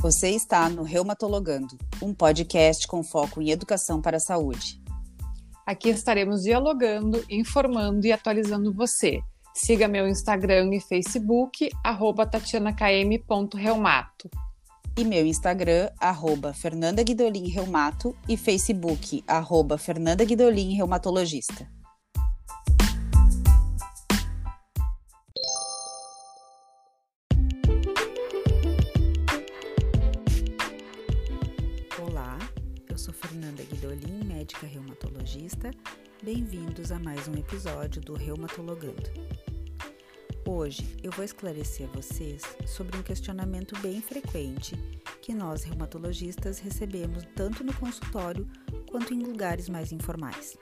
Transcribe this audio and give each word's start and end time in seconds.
Você 0.00 0.30
está 0.30 0.68
no 0.70 0.82
Reumatologando, 0.82 1.76
um 2.00 2.14
podcast 2.14 2.88
com 2.88 3.02
foco 3.02 3.42
em 3.42 3.50
educação 3.50 4.00
para 4.00 4.16
a 4.16 4.20
saúde. 4.20 4.80
Aqui 5.66 5.90
estaremos 5.90 6.40
dialogando, 6.40 7.22
informando 7.28 8.06
e 8.06 8.12
atualizando 8.12 8.72
você. 8.72 9.20
Siga 9.54 9.86
meu 9.86 10.08
Instagram 10.08 10.74
e 10.74 10.80
Facebook, 10.80 11.68
arroba 11.84 12.24
tatianakm.reumato. 12.24 14.30
E 14.96 15.04
meu 15.04 15.26
Instagram, 15.26 15.90
arroba 16.00 16.54
Fernanda 16.54 17.02
Guidolin 17.02 17.50
Reumato 17.50 18.16
e 18.26 18.38
Facebook, 18.38 19.22
arroba 19.28 19.76
Fernanda 19.76 20.24
Guidolin 20.24 20.76
Reumatologista. 20.76 21.68
Sou 33.00 33.14
Fernanda 33.14 33.62
Guidolin, 33.62 34.24
médica 34.26 34.66
reumatologista. 34.66 35.70
Bem-vindos 36.22 36.92
a 36.92 36.98
mais 36.98 37.28
um 37.28 37.32
episódio 37.32 37.98
do 38.02 38.12
Reumatologando. 38.12 39.10
Hoje 40.46 40.98
eu 41.02 41.10
vou 41.10 41.24
esclarecer 41.24 41.88
a 41.88 41.92
vocês 41.96 42.42
sobre 42.66 42.98
um 42.98 43.02
questionamento 43.02 43.74
bem 43.78 44.02
frequente 44.02 44.76
que 45.22 45.32
nós 45.32 45.64
reumatologistas 45.64 46.58
recebemos 46.58 47.24
tanto 47.34 47.64
no 47.64 47.72
consultório 47.72 48.46
quanto 48.90 49.14
em 49.14 49.22
lugares 49.22 49.70
mais 49.70 49.92
informais. 49.92 50.58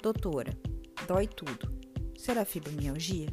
Doutora, 0.00 0.56
dói 1.08 1.26
tudo. 1.26 1.68
Será 2.16 2.44
fibromialgia? 2.44 3.26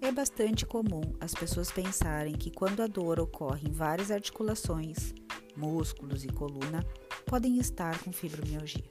É 0.00 0.12
bastante 0.12 0.64
comum 0.64 1.12
as 1.20 1.34
pessoas 1.34 1.72
pensarem 1.72 2.34
que 2.34 2.52
quando 2.52 2.84
a 2.84 2.86
dor 2.86 3.18
ocorre 3.18 3.68
em 3.68 3.72
várias 3.72 4.12
articulações, 4.12 5.12
músculos 5.56 6.24
e 6.24 6.28
coluna, 6.28 6.84
podem 7.26 7.58
estar 7.58 7.98
com 8.02 8.12
fibromialgia. 8.12 8.84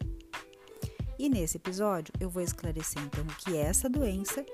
E 1.18 1.30
nesse 1.30 1.58
episódio 1.58 2.14
eu 2.20 2.30
vou 2.30 2.42
esclarecer 2.42 3.02
então 3.04 3.24
o 3.24 3.36
que 3.38 3.56
é 3.56 3.62
essa 3.62 3.90
doença 3.90 4.46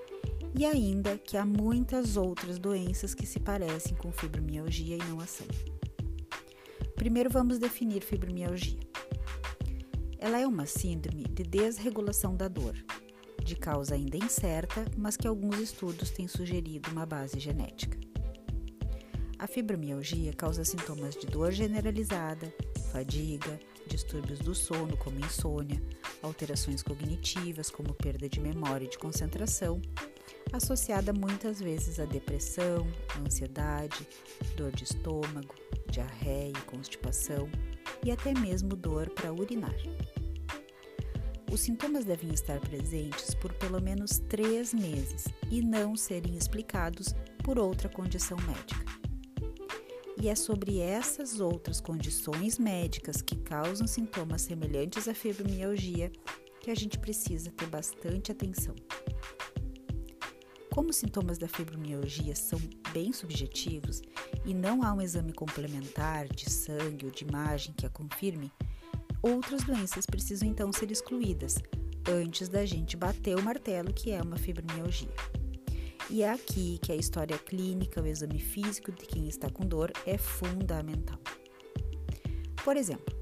e 0.58 0.66
ainda 0.66 1.18
que 1.18 1.38
há 1.38 1.46
muitas 1.46 2.18
outras 2.18 2.60
doenças 2.60 3.14
que 3.14 3.26
se 3.26 3.40
parecem 3.40 3.96
com 3.96 4.12
fibromialgia 4.12 4.96
e 4.96 5.10
não 5.10 5.20
a 5.20 5.26
são. 5.26 5.48
Primeiro 6.96 7.30
vamos 7.30 7.58
definir 7.60 8.02
fibromialgia. 8.02 8.80
Ela 10.18 10.40
é 10.40 10.46
uma 10.46 10.66
síndrome 10.66 11.24
de 11.24 11.44
desregulação 11.44 12.36
da 12.36 12.50
dor, 12.50 12.76
de 13.42 13.56
causa 13.56 13.96
ainda 13.96 14.18
incerta, 14.18 14.86
mas 14.98 15.16
que 15.16 15.26
alguns 15.26 15.60
estudos 15.60 16.10
têm 16.10 16.28
sugerido 16.28 16.92
uma 16.92 17.06
base 17.06 17.40
genética. 17.40 17.98
A 19.40 19.48
fibromialgia 19.48 20.34
causa 20.34 20.66
sintomas 20.66 21.16
de 21.16 21.26
dor 21.26 21.54
generalizada, 21.54 22.54
fadiga, 22.92 23.58
distúrbios 23.88 24.40
do 24.40 24.54
sono, 24.54 24.98
como 24.98 25.18
insônia, 25.18 25.82
alterações 26.22 26.84
cognitivas, 26.84 27.70
como 27.70 27.94
perda 27.94 28.28
de 28.28 28.38
memória 28.42 28.84
e 28.84 28.90
de 28.90 29.00
concentração, 29.00 29.82
associada 30.52 31.14
muitas 31.14 31.62
vezes 31.62 32.02
a 32.02 32.06
depressão, 32.06 32.86
ansiedade, 33.26 34.06
dor 34.58 34.74
de 34.74 34.84
estômago, 34.84 35.56
diarreia 35.90 36.52
e 36.52 36.62
constipação 36.66 37.50
e 38.04 38.12
até 38.12 38.34
mesmo 38.34 38.76
dor 38.76 39.10
para 39.10 39.32
urinar. 39.32 39.76
Os 41.50 41.62
sintomas 41.62 42.04
devem 42.04 42.34
estar 42.34 42.60
presentes 42.60 43.34
por 43.36 43.54
pelo 43.54 43.82
menos 43.82 44.20
três 44.28 44.74
meses 44.74 45.30
e 45.50 45.62
não 45.62 45.96
serem 45.96 46.38
explicados 46.38 47.16
por 47.42 47.58
outra 47.58 47.88
condição 47.88 48.38
médica. 48.42 49.09
E 50.22 50.28
é 50.28 50.36
sobre 50.36 50.80
essas 50.80 51.40
outras 51.40 51.80
condições 51.80 52.60
médicas 52.60 53.22
que 53.22 53.38
causam 53.38 53.88
sintomas 53.88 54.42
semelhantes 54.42 55.08
à 55.08 55.14
fibromialgia 55.14 56.12
que 56.60 56.70
a 56.70 56.76
gente 56.76 57.00
precisa 57.00 57.50
ter 57.52 57.68
bastante 57.68 58.30
atenção. 58.30 58.76
Como 60.74 60.90
os 60.90 60.98
sintomas 60.98 61.38
da 61.38 61.48
fibromialgia 61.48 62.36
são 62.36 62.60
bem 62.94 63.14
subjetivos 63.14 64.02
e 64.46 64.54
não 64.54 64.84
há 64.84 64.94
um 64.94 65.02
exame 65.02 65.32
complementar 65.32 66.28
de 66.28 66.50
sangue 66.50 67.06
ou 67.06 67.12
de 67.12 67.24
imagem 67.24 67.74
que 67.74 67.86
a 67.86 67.90
confirme, 67.90 68.52
outras 69.22 69.64
doenças 69.64 70.06
precisam 70.06 70.50
então 70.50 70.72
ser 70.74 70.92
excluídas 70.92 71.58
antes 72.10 72.50
da 72.50 72.66
gente 72.66 72.98
bater 72.98 73.38
o 73.38 73.44
martelo 73.44 73.94
que 73.94 74.12
é 74.12 74.22
uma 74.22 74.38
fibromialgia. 74.38 75.14
E 76.10 76.24
é 76.24 76.32
aqui 76.32 76.80
que 76.82 76.92
a 76.92 76.96
história 76.96 77.38
clínica, 77.38 78.02
o 78.02 78.08
exame 78.08 78.40
físico 78.40 78.92
de 78.92 79.06
quem 79.06 79.28
está 79.28 79.48
com 79.50 79.64
dor 79.64 79.92
é 80.08 80.18
fundamental. 80.18 81.20
Por 82.64 82.76
exemplo, 82.76 83.16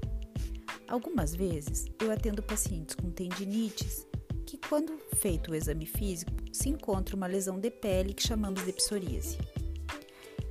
algumas 0.88 1.34
vezes 1.34 1.84
eu 2.00 2.10
atendo 2.10 2.42
pacientes 2.42 2.94
com 2.94 3.10
tendinites 3.10 4.06
que, 4.46 4.56
quando 4.56 4.98
feito 5.16 5.50
o 5.50 5.54
exame 5.54 5.84
físico, 5.84 6.32
se 6.50 6.70
encontra 6.70 7.14
uma 7.14 7.26
lesão 7.26 7.60
de 7.60 7.70
pele 7.70 8.14
que 8.14 8.26
chamamos 8.26 8.64
de 8.64 8.72
psoríase. 8.72 9.36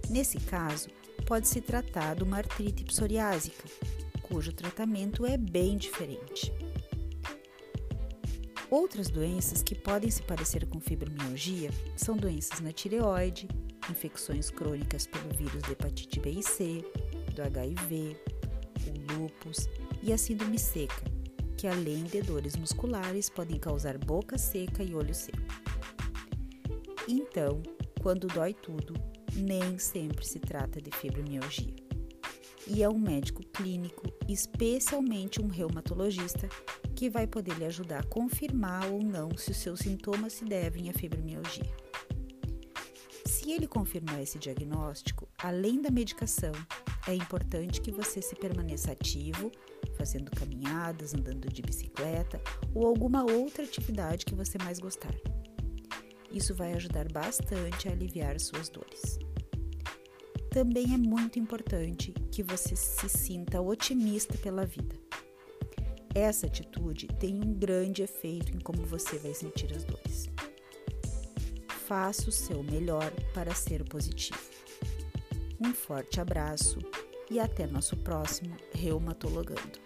Nesse 0.07 0.39
caso, 0.39 0.89
pode 1.25 1.47
se 1.47 1.59
tratar 1.59 2.15
de 2.15 2.23
uma 2.23 2.37
artrite 2.37 2.83
psoriásica, 2.83 3.63
cujo 4.21 4.53
tratamento 4.53 5.25
é 5.25 5.37
bem 5.37 5.75
diferente. 5.75 6.53
Outras 8.69 9.09
doenças 9.09 9.63
que 9.63 9.73
podem 9.73 10.09
se 10.09 10.21
parecer 10.23 10.65
com 10.67 10.79
fibromialgia 10.79 11.69
são 11.95 12.17
doenças 12.17 12.59
na 12.59 12.73
tireoide, 12.73 13.47
infecções 13.89 14.49
crônicas 14.49 15.07
pelo 15.07 15.29
vírus 15.35 15.61
da 15.61 15.71
hepatite 15.71 16.19
B 16.19 16.31
e 16.31 16.43
C, 16.43 16.83
do 17.33 17.41
HIV, 17.43 18.17
o 18.87 19.13
lúpus 19.13 19.69
e 20.03 20.11
a 20.11 20.17
síndrome 20.17 20.59
seca, 20.59 21.03
que 21.55 21.65
além 21.65 22.03
de 22.03 22.21
dores 22.21 22.57
musculares 22.57 23.29
podem 23.29 23.57
causar 23.57 23.97
boca 23.97 24.37
seca 24.37 24.83
e 24.83 24.93
olho 24.93 25.15
seco. 25.15 25.37
Então, 27.07 27.63
quando 28.01 28.27
dói 28.27 28.53
tudo, 28.53 28.93
nem 29.33 29.79
sempre 29.79 30.25
se 30.25 30.39
trata 30.39 30.81
de 30.81 30.91
fibromialgia 30.91 31.87
e 32.69 32.83
é 32.83 32.89
um 32.89 32.99
médico 32.99 33.43
clínico, 33.53 34.03
especialmente 34.27 35.41
um 35.41 35.47
reumatologista, 35.47 36.49
que 36.97 37.11
vai 37.11 37.27
poder 37.27 37.53
lhe 37.59 37.65
ajudar 37.65 37.99
a 37.99 38.07
confirmar 38.07 38.87
ou 38.87 39.03
não 39.03 39.29
se 39.37 39.51
os 39.51 39.57
seus 39.57 39.81
sintomas 39.81 40.33
se 40.33 40.43
devem 40.43 40.89
à 40.89 40.93
fibromialgia. 40.93 41.71
Se 43.23 43.51
ele 43.51 43.67
confirmar 43.67 44.19
esse 44.19 44.39
diagnóstico, 44.39 45.29
além 45.37 45.79
da 45.79 45.91
medicação, 45.91 46.51
é 47.07 47.13
importante 47.13 47.81
que 47.81 47.91
você 47.91 48.19
se 48.19 48.35
permaneça 48.35 48.91
ativo, 48.93 49.51
fazendo 49.95 50.31
caminhadas, 50.31 51.13
andando 51.13 51.47
de 51.53 51.61
bicicleta 51.61 52.41
ou 52.73 52.87
alguma 52.87 53.23
outra 53.23 53.63
atividade 53.63 54.25
que 54.25 54.33
você 54.33 54.57
mais 54.57 54.79
gostar. 54.79 55.13
Isso 56.31 56.55
vai 56.55 56.73
ajudar 56.73 57.11
bastante 57.11 57.87
a 57.87 57.91
aliviar 57.91 58.39
suas 58.39 58.69
dores 58.69 59.19
também 60.57 60.91
é 60.91 60.97
muito 60.97 61.37
importante 61.37 62.11
que 62.31 62.41
você 62.41 62.75
se 62.75 63.07
sinta 63.07 63.61
otimista 63.61 64.35
pela 64.39 64.65
vida. 64.65 65.06
Essa 66.17 66.47
atitude 66.47 67.05
tem 67.19 67.35
um 67.35 67.53
grande 67.53 68.01
efeito 68.01 68.51
em 68.51 68.59
como 68.59 68.83
você 68.83 69.19
vai 69.19 69.35
sentir 69.35 69.71
as 69.71 69.83
dores. 69.83 70.27
Faça 71.85 72.27
o 72.27 72.31
seu 72.31 72.63
melhor 72.63 73.11
para 73.35 73.53
ser 73.53 73.83
positivo. 73.83 74.41
Um 75.61 75.75
forte 75.75 76.19
abraço 76.19 76.79
e 77.29 77.39
até 77.39 77.67
nosso 77.67 77.95
próximo 77.97 78.57
Reumatologando. 78.73 79.79